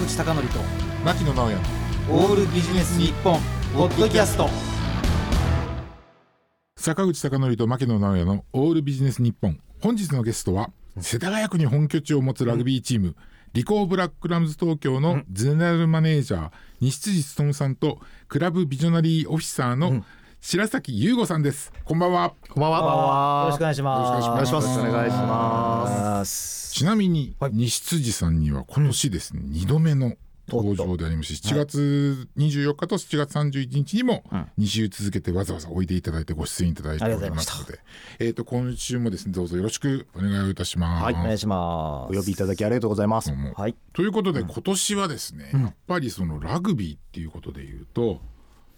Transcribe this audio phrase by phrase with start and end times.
[0.00, 0.40] 口貴教と
[1.04, 1.58] 牧野直哉
[2.10, 3.38] オールビジネス日本
[3.74, 4.48] ポッドキャスト。
[6.74, 9.60] 坂口孝則と牧野直哉のオールビジネス日本。
[9.82, 13.14] 本日のゲストは世田谷区に本拠地を持つラグビーチーム、
[13.52, 20.02] リコーブラックラムズ東京のゼネラルマネージャー西辻勉さんとクラブビジョナリーオフィサーの
[20.42, 21.70] 白崎優吾さんです。
[21.84, 22.32] こんばんは。
[22.48, 23.42] こんばんは。
[23.44, 24.26] よろしくお願いします。
[24.26, 24.80] お願いします。
[24.80, 26.72] お願いします。
[26.72, 30.14] ちなみに西辻さんには今年ですね、2度目の
[30.48, 34.24] 登場でありますし7月24日と7月31日にも
[34.58, 37.78] 2週続けてわざわざおいでいただいてご出演いただいておりますので
[38.18, 41.04] えー、と今週もですねどうぞよろしくお願いをいたします。
[41.04, 41.14] はい。
[41.14, 42.16] お願いします。
[42.16, 43.30] お呼びいただきありがとうございます。
[43.30, 43.52] も。
[43.52, 43.76] はい。
[43.92, 48.20] ということで、今年はですね、やっぱりそのラグビーっていうことで言うと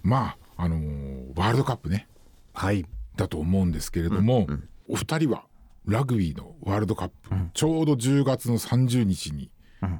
[0.02, 2.08] まああのーワールドカップね。
[2.54, 2.84] はい。
[3.16, 4.46] だと思うんですけれども、
[4.88, 5.44] お二人は
[5.86, 9.50] ラグビーのワールドカップ、ちょうど10月の30日に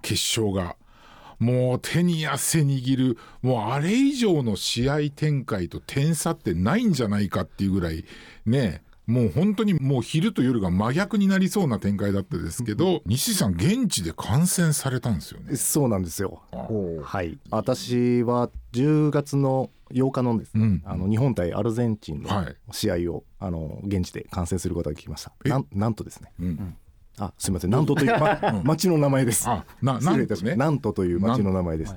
[0.02, 0.76] 決勝が、
[1.38, 8.04] もう手に汗握るもうあれ以上の試合展開と点差ってないんじゃないかっていうぐらい
[8.46, 15.56] ねもう本当にもう昼と夜が真逆になりそうな展開だったですけど、西さん現地で観戦されたんですよね。
[15.56, 16.42] そうなんですよ。
[17.02, 17.38] はい。
[17.50, 25.32] 私は10月の8日のですね、うんあの日本対アルゼンチンのはい試合を、あの現地で観戦することができました。
[25.44, 25.48] え？
[25.48, 26.32] なんなんとですね。
[26.40, 26.76] うん
[27.18, 27.70] あ、すみません。
[27.70, 29.48] なんとという、 ま、町の名前です。
[29.48, 30.58] あな失礼いたしまねす。
[30.58, 31.94] なんとという町の名前です。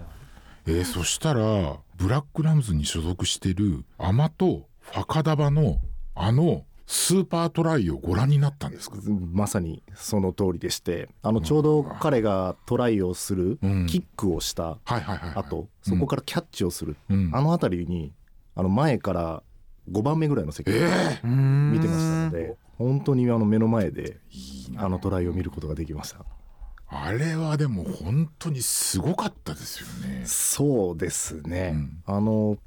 [0.67, 5.80] えーそしたらブラックラムズに所属してるアマト・ファカタヴァの
[6.16, 8.97] あのスーパートライをご覧になったんですか？
[9.31, 13.86] まさにその通りでして、あのちょうど彼がトライをするうん。
[13.88, 17.31] キックをしたあと、そこからキャッチをする、うん。
[17.33, 18.13] あの辺りに
[18.56, 19.44] あの前から
[19.91, 21.28] 5番目ぐらいの席えでえ。
[21.28, 24.17] 見てましたので、本当にあの目の前で
[24.78, 26.25] あのトライを見ることができました。
[26.88, 30.23] あれはでも本当にすごかったですよね。
[30.25, 32.03] そうですね、うん。
[32.06, 32.57] あの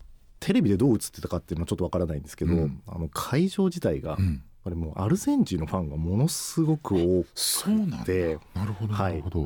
[0.41, 2.83] テレビでどう映ってたかっていうのはちょっとわからないんですけど、うん。
[2.87, 4.43] あの会場自体が、うん。
[4.69, 8.39] ぱりもうアルゼンチンのファンがものすごく多くて。
[8.55, 8.95] なるほど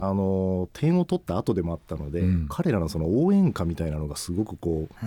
[0.02, 2.46] あの点を取った後でもあったので、うん。
[2.48, 5.06] 彼らのその応援歌みたいなのがすごくこう、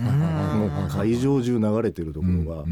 [0.86, 2.64] う会場中流れてるところが、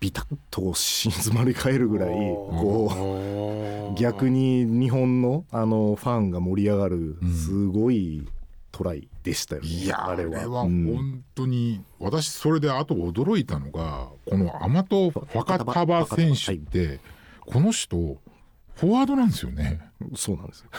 [0.00, 7.34] ビタッと静まり返るぐらいこう逆に日本のあのファンが盛り上がるうん。
[7.34, 8.26] すごい
[8.70, 10.62] トライでしたよね、いやあれは。
[10.62, 10.86] うん。
[10.86, 16.98] 本当に、私それであと驚いたのがこのアマト・ファカタバ選手って
[17.44, 19.80] この人フォワードなんですよね。
[20.16, 20.70] そうなんですよ。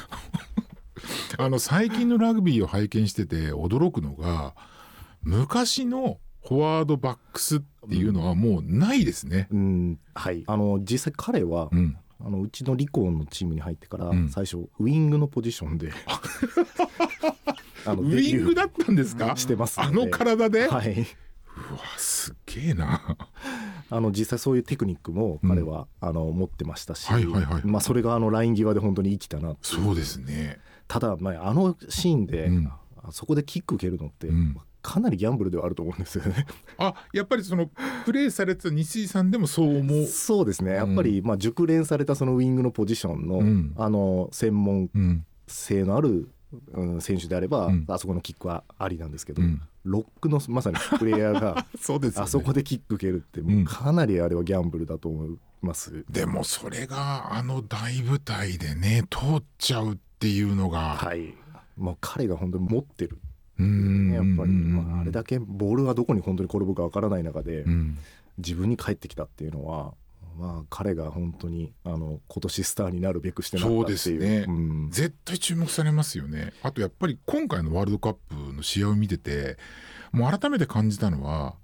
[1.38, 4.56] あの最近のラグビーを拝見してて驚くのが
[5.22, 9.48] 昔のフォワードバックスっていうのはもうないですね。
[9.52, 10.00] うん。
[10.16, 10.44] はい。
[10.48, 14.30] あの実際彼は、うん、あのうちのリコーのチームに入ってから、うん。
[14.30, 15.92] 最初ウイングのポジションで
[17.86, 19.36] あのウイングだったんですか？
[19.36, 19.80] してます。
[19.80, 20.92] あの体で、はい。
[20.92, 23.18] うわすっげえな。
[23.90, 30.60] あの実際そういうテクニックも彼は、あの持ってましたし、はいはいはいまあ、それがあのライン際で本当に生きたなそうですね。
[30.88, 32.72] ただ、まあ、あのシーンで、うん。
[33.02, 34.58] あそこでキック蹴るのって、うん。
[34.82, 36.46] かなりギャンブルではあると思うんですよね。
[36.78, 37.70] あやっぱりその
[38.06, 40.06] プレーされてた西井さんでもそう思う。
[40.06, 40.72] そうですね。
[40.74, 43.74] やっぱり、まあ、熟練されたそのウイングのポジションの,、うん。
[43.78, 45.26] あの専門うん。
[45.48, 46.28] 性のある、うん、
[47.00, 47.86] 選手であれば、うん。
[47.88, 49.62] あそこのキックはありなんですけど、うん。
[49.84, 52.26] ロックのまさにプレイヤーが そうですよね。
[52.26, 56.06] あそこでキック蹴るってもうかなりあれはギャンブルだと思います。
[56.10, 61.34] でもそれがあの大舞台でね通っちゃうっていうのが、はい。
[61.78, 63.20] もう彼が本当に持ってる。
[63.60, 64.76] やっぱり、うん。
[64.76, 67.98] まあ、あれだけボールがどこに本当に転ぶかわからない中で、うん。
[68.38, 69.94] 自分に返ってきたっていうのは、
[70.40, 73.98] まあ、彼が本当にあの今年スターになるべくしてなったっていう。
[73.98, 74.46] そうですね。
[74.48, 74.90] ん。
[74.90, 76.54] 絶対注目されますよね。
[76.64, 79.58] あとやっぱり今回のワールドカップの試合を見てて
[80.14, 81.56] もう改めて感じたのは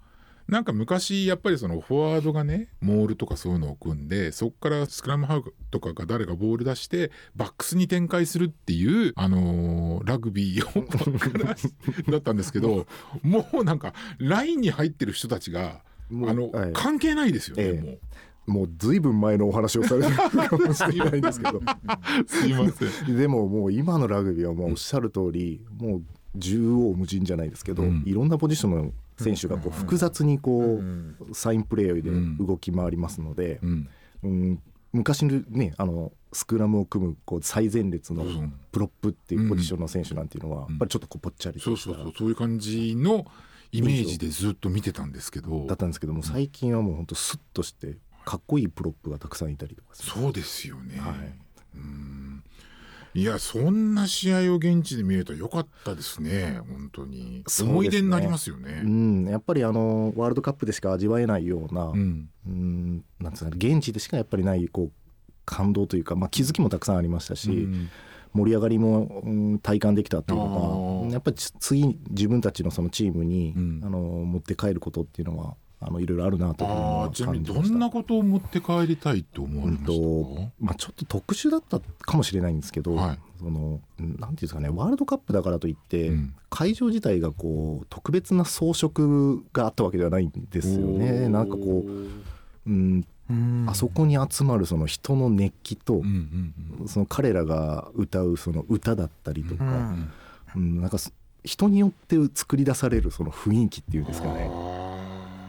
[0.47, 12.85] なんか昔やっぱりそのフォワードがねモールとかそういうのを組んでそこからスクラムハーフとかが誰がボール出してバックスに展開するっていう、あのーラグビーをだったんですけど
[13.23, 16.73] もうなんかラインに入ってる人たちがあの、はい。
[16.73, 17.81] 関係ないですよね、ええ。
[17.81, 17.99] もう。
[18.45, 21.61] もうずいぶん前のお話をされてるかもしれないんですけど。
[22.27, 23.17] すいません。
[23.17, 26.01] でももう今のラグビーはもうおっしゃる通り、もう
[26.39, 28.03] 縦横無尽じゃないですけど、うん。
[28.05, 33.87] いろんなポジションの選手がこう複雑にこう、サインプレーで動き回りますので、うん。
[34.23, 34.59] うん
[34.93, 38.53] 昔のねあのスクラムを組むこう最前列のうん。
[38.71, 41.95] プロップっていうポジションの選手なんていうのは、やっぱりちょっとこうぽっちゃりそうとした。
[41.95, 42.29] そうそうそう。
[42.29, 43.25] いう感じの
[43.71, 45.65] イメージでずっと見てたんですけど。
[45.67, 51.15] だったんですけども最近はもうほんとスッとしてかっこいいプロップがたくさんいたりとかそうですよね、はい。
[51.75, 52.43] うん。
[53.13, 56.59] いやそんな試合を現地で見れたらよかったですね。
[56.67, 58.81] 本当に、思い出になりますよね。
[58.83, 62.29] うん、やっぱりあのワールドカップでしか味わえないような、ううん。
[62.49, 64.91] んなんつうの現地でしかやっぱりないこう
[65.45, 67.89] 感動というか、まあ、気づきもたくさんありましたし、うん。
[68.33, 73.81] 盛り上がりも、うん体感できたっていうのがやっぱりつ次自分たちのそのチームに、うん。
[73.81, 77.45] あの持って帰ることっていうのはあのいろいろあるなといああちなみに。
[77.45, 79.85] どんなことを持って帰りたいって思われうんました？
[79.87, 83.19] とまあ、ちょっと特殊だったかもしれないんですけど、はい。
[83.37, 86.35] そのなんていうんですかねワールドカップだからといって、うん。
[86.49, 91.27] 会場自体がこう特別な装飾があったわけではないんですよね。
[91.29, 91.89] なんかこう、
[92.67, 100.11] うん、うんあそこに集まるその人の熱気と、うんうんその彼らが歌うその歌だったりとうか、ん。
[100.55, 101.11] うんなんかそ
[101.43, 104.49] 人によって作り出されるその雰囲気っていうんですかね。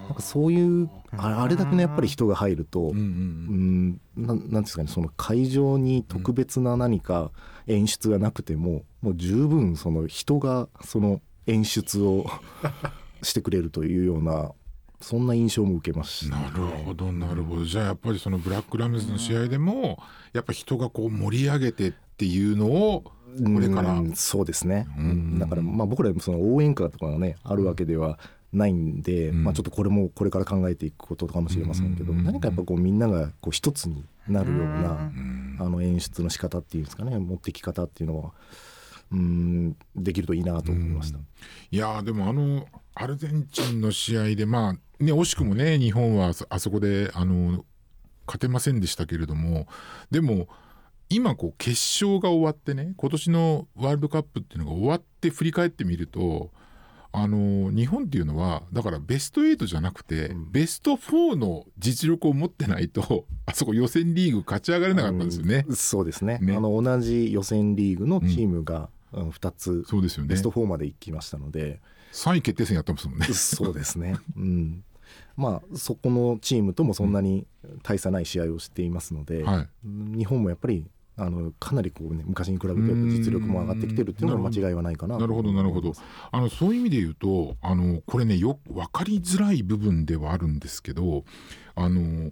[0.06, 7.32] なんかそういうああれだけのやっぱり人が入ると、うんうんうん、なんですかねその会場に特別な何か
[7.66, 12.26] 演出がなくても、もう十分その人がその演出を
[13.22, 14.52] してくれるというような
[15.00, 17.64] そんな印象も受けました、なるほどなるほど。
[17.64, 19.98] じゃあやっぱりそのブラックラムズの試合でも
[20.32, 23.92] やっぱ人がこう盛り上げてっていうのをこれから。
[23.92, 25.38] うんそうですね、うん。
[25.38, 28.18] だからまあ僕らもその応援歌とかがねあるわけでは
[28.56, 29.44] ないんで、うん。
[29.44, 38.32] まあ、ちょっとこれもこれから考えていくことかもしれませんけど、うん何かやっぱこうみんながこう一つになるような、うんあの演出の仕方っていうんですかね持ってき方っていうのは
[39.10, 41.18] うんできるといいなと思いました。
[41.70, 47.64] いやーでもあのアルゼンチンの試合でまあね惜しくもね日本はあそあそこであの
[48.26, 49.66] 勝てませんでしたけれども
[50.10, 50.48] でも
[51.08, 51.70] 今こう決
[52.04, 56.50] 勝が終わってね今年のワールドカップっていうのが終わって振り返ってみると
[57.18, 60.52] あの日本っていうのはだからベスト8じゃなくて、うん。
[60.52, 65.64] ベスト4の実力を持ってないと あそこ予選リーグ勝ち上がれなかったんですよね。
[65.66, 65.76] うん。
[65.76, 66.38] そうですね。
[66.42, 66.54] ね。
[66.54, 69.30] あの同じ予選リーグのチームが、うん。
[69.30, 70.28] 2つそうですよね。
[70.28, 71.80] ベスト4まで行きましたので、
[72.12, 73.24] 3位決定戦やってますもんね。
[73.26, 74.84] そうですね、うん、
[75.38, 77.46] まあそこのチームともそんなに
[77.82, 79.68] 大差ない試合をしていますので、はい。
[79.86, 80.84] うん日本もやっぱり
[81.18, 85.18] あのかなりこう、ね、昔に比べて実力も上がってきてるっていうのは間違いはないかな。
[85.18, 85.92] なるほどなるほど。
[86.30, 91.24] あのそういう意味で言うとあのこれねよく分かりづらい部分ではあるんですけど
[91.74, 92.30] あの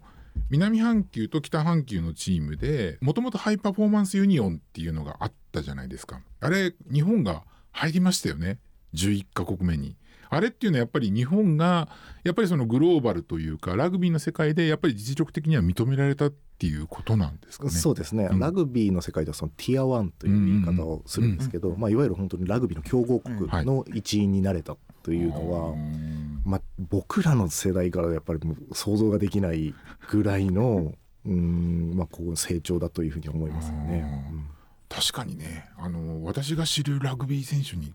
[0.51, 6.21] 南半球と北半球のチームでもともとハイパフォーマンスユニオンっていうのがあったじゃないですか。
[6.41, 7.43] あれ日本が
[7.73, 8.59] 入りましたよね。
[8.95, 9.97] 11カ国目に。
[10.35, 11.89] あれっていうのはやっぱり日本が
[12.23, 17.71] やっぱりそのグローバルというかラグビーの世界でやっぱり実力的には認められたっていうことなんですかね。
[17.71, 18.39] そうですね、うん。
[18.39, 28.41] ラグビーの世界ではそのティア1という言い方をするんですけど、まあ、いわゆる本当にラグビーの強豪国の一員になれたというのは、うんまあ、僕らの世代からやっぱり
[28.73, 29.75] 想像ができない
[30.11, 30.95] ぐらいの
[31.27, 34.29] うん、まあ、こう成長だというふうに思いますよね。
[34.31, 34.45] うん。
[34.91, 35.71] 確かにね。
[35.79, 37.95] あの私が知るラグビー選手に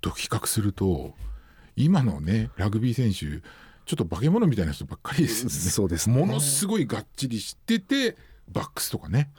[0.00, 1.14] と比較すると
[1.84, 3.42] 今のねラグビー選手
[3.86, 5.54] ちょっと化け物みたいな人ばっかりですよね。
[5.54, 6.16] そうですね。
[6.16, 8.16] ものすごいがっちりしてて
[8.48, 9.30] バックスとかね。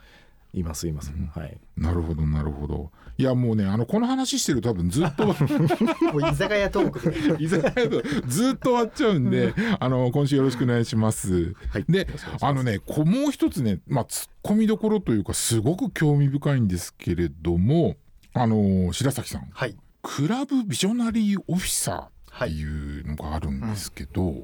[0.54, 1.56] いますいます、はい。
[1.78, 2.90] なるほどなるほど。
[3.16, 7.36] いやもうねあのこの話してると多分ずっと もう居酒屋トークで。
[7.42, 11.54] 居酒屋とずっと終わっちゃうんで、あの今週よろしくお願いします。
[11.70, 11.84] はい。
[11.88, 12.06] で
[12.42, 17.96] あのねこもう一つねまあ突っ込みどころというかすごく興味深いんですけれども
[18.34, 19.48] あの白崎さん。
[19.50, 19.74] はい。
[20.02, 24.34] クラブビジョナリーオフィサーっていうのがあるんですけど、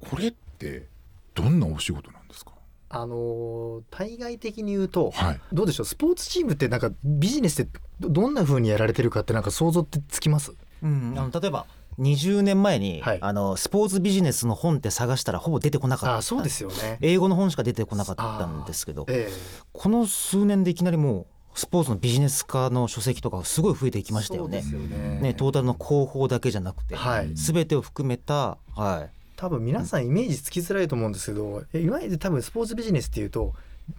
[0.00, 0.86] これって
[1.34, 2.52] どんなお仕事なんですか？
[2.90, 5.40] あのー対外的に言うとはい。
[5.52, 5.86] どうでしょう？
[5.86, 10.54] スポーツチームってなんかビジネスってどどんな風にやられてるかってなんか想像ってつきます？
[10.82, 11.66] うん、あの例えば
[11.98, 13.18] 20年前に、はい。
[13.20, 16.16] あのスポーツビジネスの本って探したらほぼ出てこなかった。
[16.18, 16.98] あそうですよね。
[17.00, 19.28] 英語の本しか出てこなかったんですけどえ。
[19.72, 21.26] この数年でいきなりもう
[21.58, 24.58] スポーツのビジネス化の書籍とかすごい増えていきえましたよね。
[24.58, 25.18] よね。
[25.20, 27.34] ねトータルの広報だけじゃなくて、はい。
[27.34, 33.54] 全てを含めた、はい、多分皆さんイメージつきづらいと思うんですけどえいわゆる多分スポーツビジネスっていうと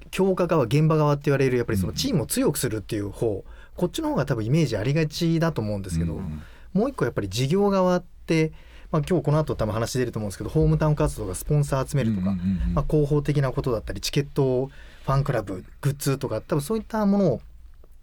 [0.09, 3.43] 強化側現場側って言われるやっぱりそのチームを強くするっていう方
[3.75, 6.41] こっちの方が多分イメージありがちだと思うんですけど、うん。
[6.73, 8.51] もう一個やっぱり事業側って、
[8.91, 12.73] まあ、今日この後多分話出ると思うんですけどホームタウン活動がスポンサー集めるとか、うんうんうん。
[12.73, 17.41] まあ、広報的なことだったりチケットファンクラブグッズとか多分そういったものを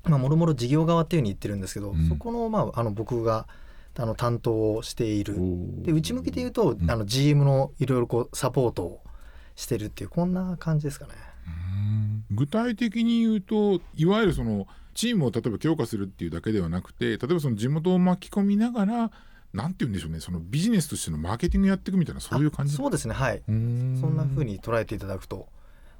[0.08, 2.08] まあもろもろ事業側っていうふうに言ってるんですけど、うん。
[2.08, 3.46] そこの,、まあ、あの僕が
[3.98, 5.36] あの担当をしている。
[5.82, 6.90] で内向きで言うと、ん。
[6.90, 9.00] あの GM のいろいろこうサポートを
[9.54, 11.12] してるっていうこんな感じですかね。
[12.30, 12.36] うん。
[12.36, 19.10] 具体的に言うといわゆるそのチームを例えば強化するっていうだけではなくて例えばその地元を巻き込みながら
[19.52, 22.74] なんて言うんでしょうねそのビジネスとしてのマーケティングやっていくみたいなそういう感じ？
[22.74, 23.14] そうですね。
[23.14, 25.48] はい、そんな風に捉えていただくと、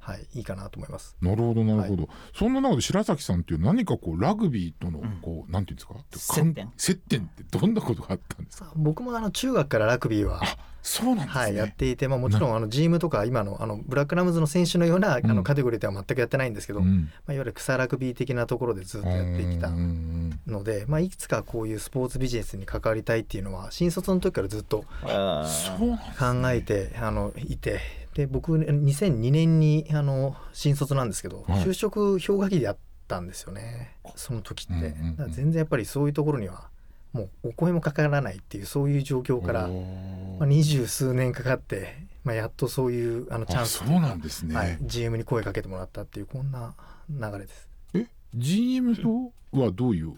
[0.07, 1.17] はい、いいかなと思います。
[1.21, 5.19] なるほどなるほど、そんな中で白崎さんっていう何かこうラグビーとのうん。
[5.21, 5.95] こう、なんていうんですか？
[6.35, 6.71] 接点。
[6.77, 8.71] 接点ってどんなことがあったんですか？
[8.75, 10.41] 僕もあの中学からラグビーは
[10.81, 15.35] そうなんですね、はい、やっていて、まあ、もちろんあの GM とか今のあのブラックラムズの選手のようなあうん。
[15.35, 17.09] のカテゴリーでは全くやってないんですけど、まうん。
[17.27, 20.39] あ、いわゆる草ラグビー的なところでずっとやってきたうんうん。
[20.53, 27.81] ので、まあ、いくつかこういうスポーツビジネスに関わりたいっていうのは新卒の時からずっと考えてあのいて
[28.17, 31.63] で僕2002年にあの新卒なんですけど、はい。
[31.63, 33.95] 就職氷河期でやったんですよね。
[34.15, 34.81] その時って、うん
[35.19, 35.31] うんうん。
[35.31, 36.67] 全然やっぱりそういうところには
[37.13, 46.73] もうお声もかからないっていうそういう状況から、おまあ、ー二十数年かかって、まあ、やっとそういうあのチャンあスそうなんですね、はい、GM に声かけてもらったっていうこんな
[47.11, 47.69] 流れです。
[47.93, 50.15] え？GM とはどういう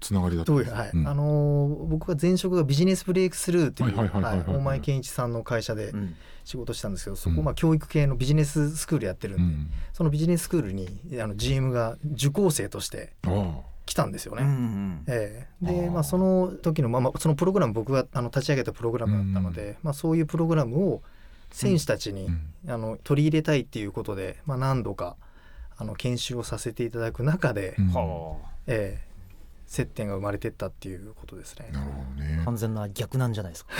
[0.00, 0.90] つながりだったんですか、はい。
[0.92, 1.06] うん。
[1.06, 9.70] あのー僕が前職がビジネスブレイクスルーっていう大前健一さんの会社でうん仕事したんですけどそこうんまあ教育系のビジネススクールやってるんで、うん。
[9.92, 10.88] そのビジネススクールに
[11.20, 14.42] あの GM が受講生としてあ来たんですよね。
[14.42, 21.02] うんうんえーでまあ、その時の、まあまあ、そのプログラム僕があの立ち上げたプログラムだったので、まあ、そういうプログラムを
[21.50, 22.50] 選手たちに、うん。
[22.68, 25.16] あの取り入れたいっていうことで、まあ、何度か
[25.76, 27.92] あの研修をさせていただく中で、うん。
[27.92, 28.36] は
[28.68, 29.05] ええ
[29.66, 31.68] 接点が生まれてったっていうことですね。
[31.72, 32.38] なるほどね。
[32.42, 33.72] あ完全な逆なんじゃないですか。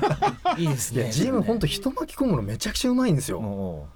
[0.58, 1.02] いいですね。
[1.02, 3.88] いや GM 本当人巻き込むのめちゃくちゃうまいんですよ。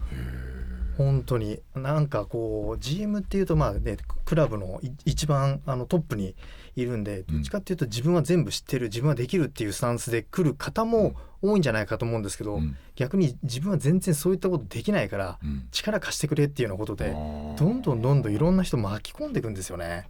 [1.02, 1.61] も本当に。
[1.75, 6.35] なんかこう GM っていうとまあねクラブのい一番あのトップに
[6.76, 12.76] いるんでどっちかっていうと自分は全部知ってる自分はできるっていうスタンスで来る方も多いんじゃないかと思うんですけど、うん。
[12.97, 15.69] 逆に自分は全然そういったことできないからうん。
[15.71, 20.09] 力貸してくれっていうようなことでどんどんどんどんいろんな人巻き込んでいくんですよね。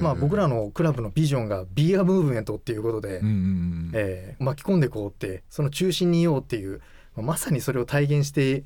[0.00, 6.80] まあ僕らのクラブのビジョンが Be a Movement っていうことで、うんえー巻き込んでいこうってその中心にいようっていう、
[7.14, 8.64] まあまさにそれを体現して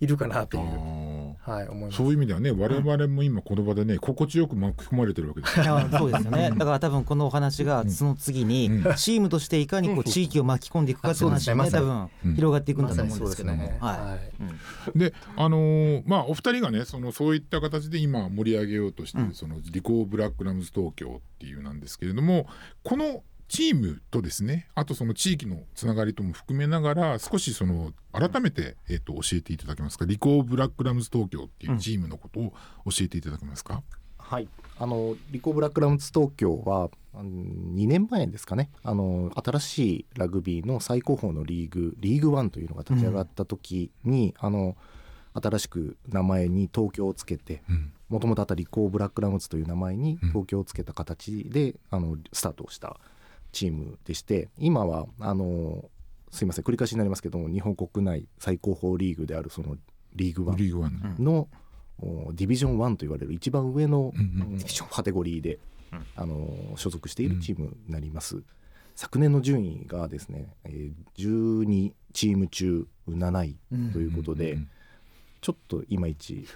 [0.00, 0.62] いるかなという、
[1.40, 1.96] はい、思います。
[1.96, 5.54] そういう意味ではね我々も今この場でね心地よく巻き込まれてるわけです
[5.96, 6.50] そうですよね。
[6.50, 8.94] だから多分このお話がその次にうん。
[8.96, 12.08] チームとしていかにこう地域を巻き込んでいくかっていう話にね多うん。
[12.22, 13.56] 分広がっていくんだと思うんですけども。
[13.62, 13.78] ね。
[13.80, 14.96] ははい。
[14.96, 22.46] いであのーまあお二人がねそのそういった形で今盛り上げようとしてそのリコーブラックラムズ東京っていうなんですけれども
[22.82, 30.06] このチームとですねあとその地域のつながりとも含めながら少しその改めて、えっと教えていただけますか？
[30.06, 32.52] リコーブラックラムズ東京っていうチームのことを
[32.86, 33.82] 教えていただけますか、
[34.18, 34.48] はい、
[34.78, 38.70] あのリコーブラックラムズ東京はあの2年前ですかね。
[38.82, 44.76] あの新しいラグビーの最高峰のリーグリーグワンというのが立ち上がった時に、あの
[45.34, 47.92] 新しく名前に東京をつけてうん。
[48.08, 50.28] もともとあったリコーブラックラムズという名前にうん。
[50.30, 52.96] 東京をつけた形で、あのスタートをした
[53.54, 55.88] チームでして今はあの
[56.30, 59.76] すいません繰り返しになりますけども日本国内最高峰リーグであるその
[60.14, 61.48] リーグワンリーグワン、の
[62.00, 64.60] おディビジョン1と言われる一番上の、うんうんうん。
[64.90, 65.58] カテゴリーで、
[65.92, 66.06] うん。
[66.16, 68.42] あの所属しているチームになります。
[68.96, 73.56] 昨年の順位がですね、えー12チーム中7位
[73.92, 74.68] ということで、うんうん
[75.40, 76.46] ちょっといまいち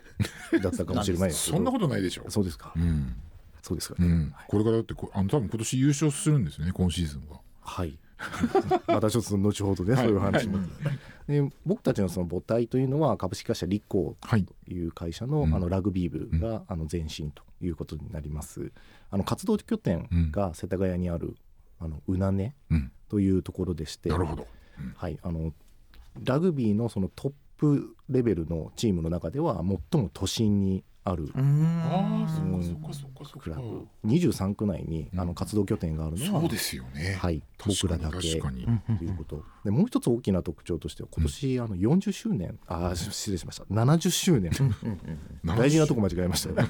[0.62, 1.56] だったかもしれないですけど。
[1.58, 2.24] そんなことないでしょ。
[2.30, 3.14] そうですか、うん
[3.62, 7.40] そうですかね、うん、これからだってこあの多分今年優勝するんですよね今シーズンは。
[7.60, 7.98] はい。
[8.88, 10.06] またちょっと後ほどね、はい。
[10.06, 10.58] そういう話も、
[11.28, 15.54] で僕たちのその母体というのは株式会社リコーはい、という会社の,、うん。
[15.54, 18.72] あのラグビー部が、あの前身ということになります。
[19.10, 21.36] あの活動拠点が世田谷にある、
[21.78, 24.46] あのうなねうん、というところでしてなるほど。
[24.96, 25.52] はい、あの
[26.24, 29.56] ラグビーのそのトップレベルのチームの中では
[29.92, 31.24] 最も都心にある。
[31.24, 31.82] うーん。
[31.82, 32.58] ああ、そうん。
[32.58, 33.38] っかそっかそっかそっか。
[33.40, 33.86] クラブ。
[34.06, 35.20] 23区内にうん。
[35.20, 37.16] あの活動拠点があるのは、そうですよね。
[37.20, 39.44] はい、僕らだけということ。
[39.64, 42.58] でもう一つ大きな特徴としては今年あの40周年。
[42.66, 43.64] あー失礼しました。
[43.64, 44.52] 70周年。
[45.44, 46.68] 大事なとこ間違えましたね。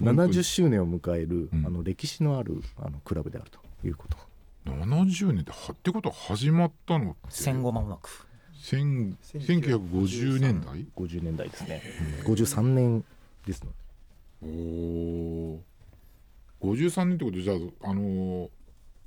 [0.00, 1.66] 70周年を迎えるうん。
[1.66, 4.16] あの歴史のあるあのクラブであるということ。
[4.66, 7.18] 70年ではってことは始まったのって。
[7.30, 8.26] 戦後間もなく
[8.62, 11.82] 千1950年代？50年代ですね。
[12.24, 13.04] 53年
[13.50, 13.72] ですの
[14.42, 14.46] お
[16.62, 17.56] お53年ってことでじゃあ、
[17.90, 18.48] あのー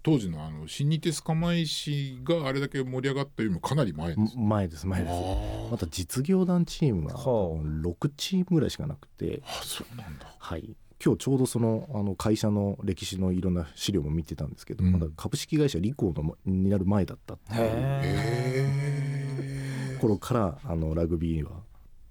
[0.03, 4.37] 当時のあの新日鉄釜石があれだけ盛り上がったよりもかなり前です。
[4.37, 5.13] 前です前です。
[5.13, 7.23] あまた実業団チームははあ。
[7.23, 9.41] 6チームぐらいしかなくて。
[9.45, 10.25] あそうなんだ。
[10.37, 10.75] はい。
[11.03, 14.91] 今日ちょうどそのあの会社の歴史のいろんな資料も見てたんですけど、うん。
[14.91, 19.99] まだ株式会社リコーのになる前だったっていう。
[20.01, 21.51] 頃からあのラグビーは、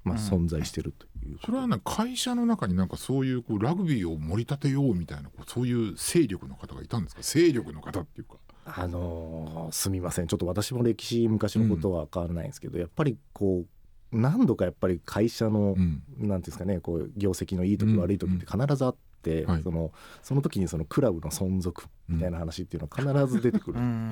[0.03, 0.23] まあ、うん。
[0.23, 1.12] 存在してるという
[1.45, 7.23] それはね会社の中になんかそういうこうラグビーを盛り立てようみたいなこうそういう勢力の方がいたんですか？
[7.23, 8.37] 勢力の方っていうか。
[8.65, 10.29] あのーすみません。
[10.29, 13.65] ちょっと私も歴史昔のことは変わらないんですけど、やっぱりこ
[14.13, 15.81] う何度かやっぱり会社の、うん。
[15.81, 17.99] なんていうんですかねこう業績のいい時うん。
[17.99, 19.63] 悪い時って必ずあって、はい。
[19.63, 19.91] その
[20.23, 24.11] その時にそのクラブの存続みたいな話っていうのは必ず出てくるうん。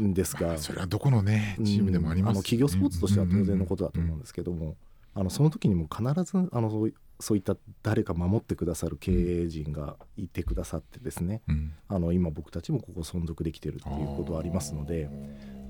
[0.00, 4.76] んですが、 それはどこのねチームでもあります、うんの企業スポーツとしては当然のことだと思うんですけども、
[5.18, 11.72] あのその時にも必ずあのそういそういった誰か守ってくださる経営陣がいてくださってですね、うん。
[11.88, 15.10] あの今僕たちもここ存続できてるっていうことはありますので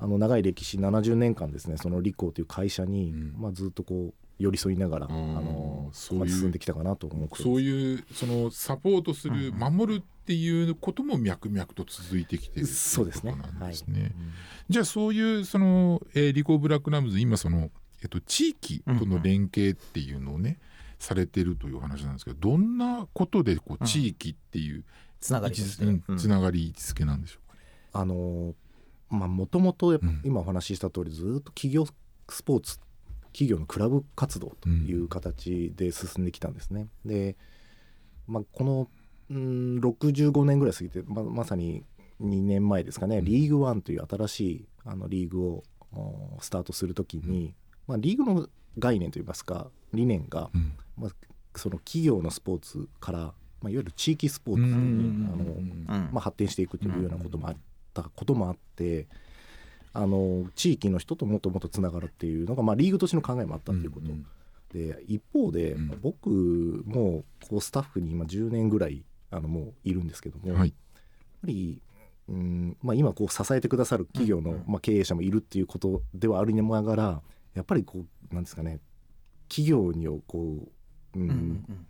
[0.01, 3.35] あの長い歴史70年間ですねそのリコーという会社に、うん。
[3.39, 7.43] まあ、ずっとこう寄り添いながらあのそういうまあ進んできたかなと思って。
[7.43, 13.35] そういうそのサポートする、守るっていうことも脈々と続いてきてるそうですね。
[13.59, 13.73] はい。
[13.91, 14.13] ね。
[14.69, 17.71] じゃあそういうその、えーリコーブラックラムズ今その、
[18.03, 20.59] えっと、地域との連携っていうのをね、
[20.99, 24.85] されてるという話なんですけどどんなことでこう地域っていう
[25.21, 27.61] つながりつながり位置づけなんでしょうかね。
[27.93, 28.55] あの
[29.11, 31.87] まあもともと今お話しした通りずっと企業
[32.29, 32.79] スポーツ
[33.33, 36.89] 企業のクラブ活動という形で進んできたんですね。
[37.05, 37.37] で、
[38.27, 38.89] まあ、この
[39.31, 41.85] うん65年ぐらい過ぎてままさに
[42.21, 43.25] 2年前ですかね、うん。
[43.25, 47.55] リーグワンという新しいあのリーグをおスタートするときに、
[47.89, 50.73] まあ、リーグの概念といいますか理念が、うん。
[50.97, 51.11] まあ、
[51.57, 53.33] その企業のスポーツから、ま
[53.65, 55.87] あ、いわゆる地域スポーツに、あのうん。
[56.13, 57.57] まあ、発展していくというようなこともあっ
[57.95, 59.09] たこともあって、
[59.95, 64.27] あの地域の人ともっともっとつながるっていうのが、まあ、リーグとしての考えもあったということ、ん
[64.73, 65.99] で一方で、うん。
[66.03, 66.29] 僕
[66.87, 70.69] もこうスタッフに今10年ぐらいあのもういるんですけども、はい。
[70.69, 70.77] やっ
[71.41, 71.81] ぱり
[72.29, 77.23] うん、まあ、今こう支えてくださる企業の、まあ、経営者もいるっていうことではありながら
[77.59, 78.79] やっぱりこうなんですかね
[79.49, 81.31] 企業にこう、うん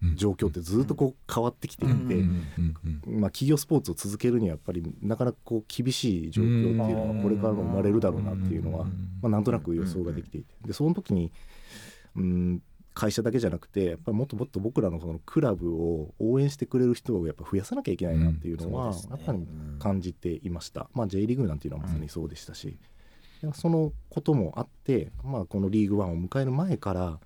[0.03, 8.85] うん状況ってずっとこう変わってきていて、うんうんうんまあ、企業スポーツを続けるにはやっぱりなかなかこう厳しい状況っていうのがこれからも生まれるだろうなっていうのは、
[9.21, 10.55] まあ、なんとなく予想ができていて。
[10.65, 11.33] でその時に
[12.17, 12.63] うん
[12.95, 19.47] 会社だけじゃなくてやっぱりもっともっと僕らのそのクラブを応援してくれる人をやっぱ増やさなきゃいけないなっていうのはやっぱり
[19.79, 22.77] 感じていました、まあ、J リーグなんていうのはまさにそうでしたし、
[23.55, 27.19] そのこともあって、まあ、このリーグワンを迎える前から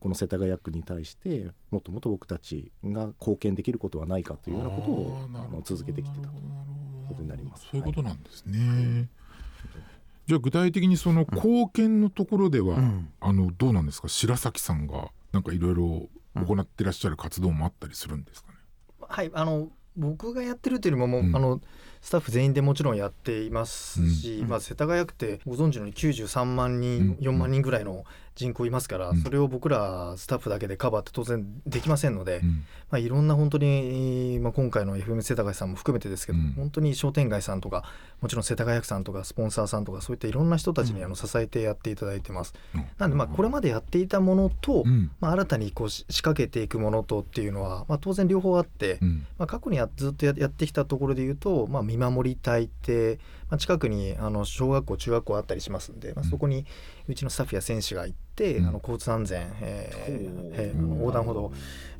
[0.00, 6.46] この世田谷区に対してもっともっと僕たちが貢献できることはないかというようなことをあの続けてきてたなるほど。
[6.48, 7.66] なるほどことになります。
[7.70, 9.08] そういうことなんですね。
[10.26, 13.08] じゃあ具体的にその貢献のところでは、うん。
[13.20, 14.08] あのどうなんですか？
[14.08, 18.58] 白崎さんがなんかいろいろ行ってらっしゃる活動もあったりするんですかね？
[19.00, 21.36] はいあの僕がやってるというよりももう、うん。
[21.36, 21.60] あの
[22.02, 24.48] スタッフ全員でもちろんやっていますし、うん。
[24.48, 27.28] まあ、世田谷区ってご存知のように93万人、うん。
[27.28, 29.22] 4万人ぐらいの人口いますから、うん。
[29.22, 32.48] それを僕らスタッフだけでカバーって当然できませんので、うん。
[32.90, 36.52] まあ、いろんな本当に、まあ、今回の FM 世田谷さんも含めてですけど、うん。
[36.56, 37.84] 本当に商店街さんとか
[38.20, 42.54] もちろん世田谷区さんとかスポンサーさんとかそういったいろんな人たちにあの支えてやっていただいてます。
[42.74, 42.86] うん。
[42.98, 45.10] なんでまあこれまでやっていたものと、うん。
[45.20, 49.26] まあ、新たにこうし仕掛けていくものとっていうのは、まあ、当然両方あって、うん。
[49.38, 53.18] まあ、過去にやずっとややってきたところで言うと、まあ、見守り隊って、
[53.52, 56.64] まあ、近くにあの小学校中学校あったりしますんで、まあ、そこに
[57.06, 58.22] うちのスタッフや選手が行って、
[58.56, 58.66] うん。
[58.66, 61.52] あの交通安全、えーえーあの横断歩道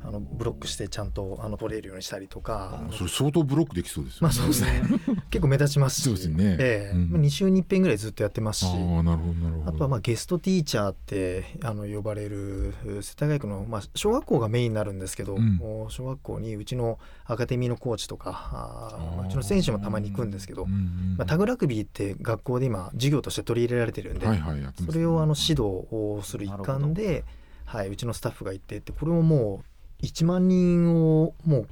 [0.05, 2.83] あのブロックしてちゃんとあの取れるようにしたりとか。
[2.89, 4.27] あそれ相当ブロックできそうですよね。
[4.27, 4.81] まあそうですね。
[5.29, 6.57] 結構目立ちますしそうですね。
[6.59, 6.95] ええ。
[6.95, 7.09] うん。
[7.11, 9.69] まあ2週に1遍ぐらいずっとやってますしああなるほどなるほど。
[9.69, 15.59] あとはまあゲストティーチャーってあの呼ばれる世田谷区の、まあ、小学校がメインになるんですけど、うん。
[15.89, 27.23] 小学校にうちのアカデミーのコーチとかああうちの選手もたまに行くんですけど、うんうんまあ、タグラグビーって学校で今授業として取り入れられてるんで、はいはいやってますそれをあの指導をする一環で、
[27.65, 29.63] はい、うちのスタッフが行ってってこれもも
[30.01, 31.67] う1万人をもう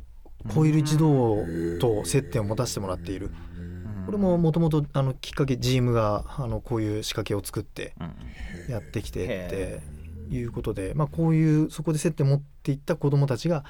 [0.53, 1.37] 超える児童
[1.79, 3.31] と接点を持たせてもらっている。
[4.05, 7.93] これももともとあのきっかけ GM があのこういう仕掛けを作って
[8.67, 9.81] やってきてって
[10.35, 13.63] いうことで、まあ、こういうそこで接点を持っていった子どもたちが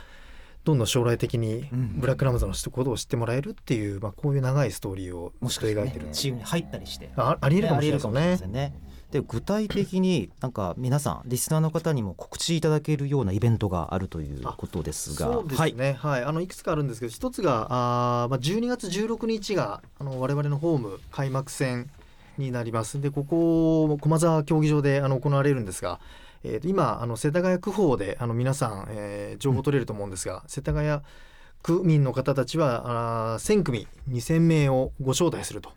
[0.64, 2.00] どんどん将来的にうん。
[2.00, 6.06] ブラックラムズのことを知ってもらえるっていう、まあ、こういう長いストーリーをもしか描いてる。
[6.06, 7.12] ね、チームに入ったりして。
[7.16, 8.74] あありえるかもしれないですよね。
[9.12, 15.34] で具体的になんか皆さんリスナーの方にも告知いただけるようなイベントがあるということですが。
[15.34, 16.24] そうですね、はい。
[16.24, 21.90] あのいくつかあるんですけど一つがあー、まあ、12月16日があの我々のホーム開幕戦
[22.38, 23.02] になります。
[23.02, 26.00] でここ駒沢競技場であの行われるんですが、
[26.44, 31.02] えーと今あの世田谷区法であの皆さん、えー情報取れると思うんですが、世田谷
[31.64, 35.72] 区民の方たちはあー1000組2000名をご招待すると。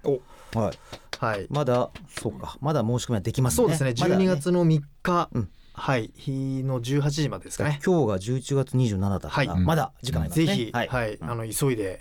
[0.55, 0.79] はい、
[1.19, 1.47] はい。
[1.51, 2.57] まだそうか。
[2.61, 3.57] まだ申し込みはできますね。
[3.57, 3.95] そうですね。
[3.99, 5.49] まだ12月の3日、うん。
[5.73, 6.13] はい。
[6.15, 7.81] 日の18時までですかね。
[7.85, 9.65] 今日が11月27だから、はい。
[9.65, 10.47] まだ時間ありますね。
[10.47, 11.15] ぜひ、ははい。
[11.15, 12.01] い、あの急いで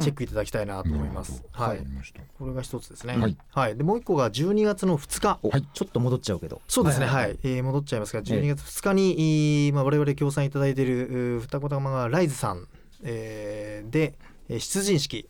[0.00, 1.32] チェックいただきたいなと思います。
[1.32, 1.86] なるほどはい
[2.38, 3.16] これが一つですね。
[3.16, 3.36] はい。
[3.50, 3.76] はい。
[3.76, 5.38] でもう一個が12月の2日。
[5.42, 5.68] おはい。
[5.72, 6.62] ちょっと戻っちゃうけど。
[6.68, 7.24] そうですね、はい。
[7.24, 7.38] はい。
[7.42, 9.12] えー戻っちゃいますが、12月2日に、
[9.66, 12.66] えーまあ、我々協賛いただいている二子玉川ライズさん、
[13.02, 14.14] えーで、
[14.48, 15.28] えー出陣式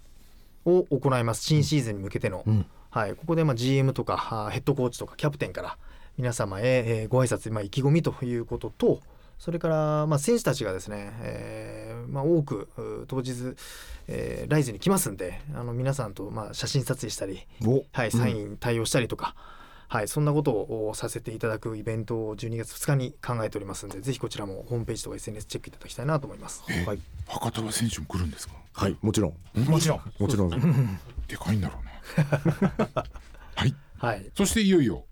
[0.64, 2.66] を行います、新シーズンに向けての、うん。
[2.90, 5.79] はい、ここでまあ GM とかヘッドコーチとかキャプテンから
[6.16, 9.01] 皆様へ、えーご挨拶、まあ、意気込みということと、
[9.38, 12.68] それから、まあ、選手たちがですね、えーまあ、多く
[13.08, 13.32] 当日、
[14.08, 19.34] えーライズに来ますんで、あの皆さんとまあ写真撮影したり、おはい、サイン対応したりとか、
[19.88, 26.64] はい、そんなことをさせていただくイベントを12月2日に考えておりますので、ぜひこちらもホームページとか SNS チェックいただきたいなと思います。
[26.70, 26.98] えはい。
[27.28, 28.54] 博多は選手も来るんですか？
[28.74, 29.34] はいもちろん。
[29.68, 30.00] もちろん。
[30.18, 30.98] もちろん。
[31.28, 32.86] でかいんだろうな
[33.54, 33.74] はい。
[33.98, 34.30] はい。
[34.36, 35.04] そしていよいよ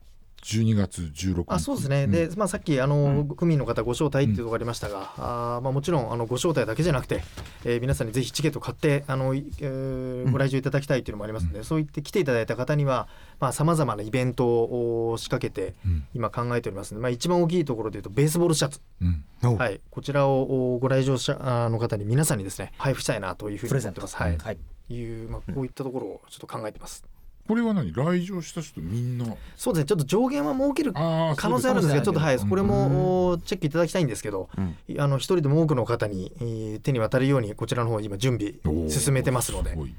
[0.42, 1.44] 12月16日。
[1.48, 2.10] あそうですね、ん。
[2.10, 7.22] でまあ、さっきあの、区民の方ご招待っていうところがありましたが、あーまあ、もちろんあのご招待だけじゃなくて、
[7.64, 13.08] えー皆さんにぜひチケット買ってあの、いえーご来場いただきたいというのもありますので、そう言って来ていただいた方には
[13.52, 16.04] さまざ、まなイベントを仕掛けてうん。
[16.14, 19.56] 今考えておりますので、まあ、一番大きいところでいうとベースボールシャツ、うん。
[19.56, 24.46] はい、こちらをおご来場者あの方に皆さんにですね配布したいなというふうプレゼントに思ってます。
[24.46, 24.56] はい。
[24.56, 24.94] はい。
[24.94, 27.04] いうまあ、こういったところをちょっと考えてます。
[27.50, 27.92] これは何？
[27.92, 29.26] 来場した人みんな？
[29.56, 29.86] そうですね。
[29.86, 32.38] ちょっと上限は設ける可能性あるんですけどちょっとはい。
[32.38, 35.00] これもおチェックいただきたいんですけど、うん。
[35.00, 38.54] あの一人でも多くの方にえー手に渡るようにこちらの方今準備
[38.88, 39.70] 進めてますので。
[39.70, 39.94] すごい。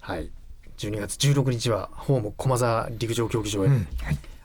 [0.00, 0.30] はい、
[0.78, 3.68] 12月16日はホーム駒沢陸上競技場へ。
[3.68, 3.86] うん。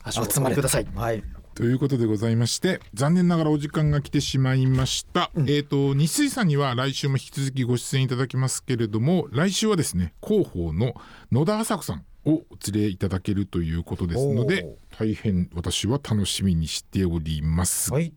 [0.03, 0.87] 足をお集まれ運びください。
[0.93, 1.23] はい。
[1.53, 10.93] ということでございまして残念ながらお時間が来てしまいました、えっ、と日水さんには来週も引き続きご出演いただきますけれども来週はですね広報の
[11.29, 18.13] 野田麻子さんをお連れいただけるということですので大変私は楽しみにしておりますが、はい。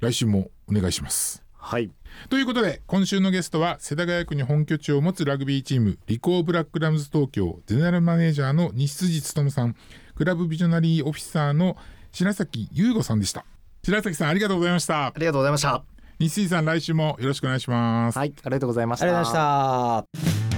[0.00, 1.42] 来週もお願いします。
[1.52, 1.90] はい。
[2.30, 9.76] ということで今週のゲストは世田谷区に本拠地を持つラグビーチームリコーブラックラムズ東京ゼネラルマネージャーの西辻勉さん
[10.14, 11.76] クラブビジョナリーオフィサーの
[12.12, 13.44] 白崎優吾さんでした。
[13.84, 15.06] 白崎さんありがとうございました。
[15.06, 15.84] ありがとうございました。
[16.18, 19.04] 西辻さん来週もよろしくお願いします、はいありがとうございました。
[19.04, 20.57] ありがとうございました